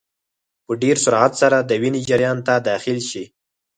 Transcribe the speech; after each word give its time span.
په 0.65 0.73
ډېر 0.81 0.95
سرعت 1.05 1.33
سره 1.41 1.57
د 1.61 1.71
وینې 1.81 2.01
جریان 2.09 2.37
ته 2.47 2.53
داخل 2.69 2.97
شي. 3.09 3.23